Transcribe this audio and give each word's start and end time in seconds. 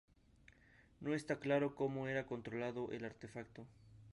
No 0.99 1.13
está 1.13 1.39
claro 1.39 1.75
cómo 1.75 2.07
era 2.07 2.25
controlado 2.25 2.89
el 2.91 3.05
artefacto. 3.05 3.67